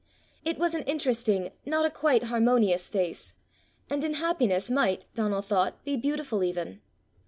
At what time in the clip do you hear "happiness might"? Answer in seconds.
4.15-5.05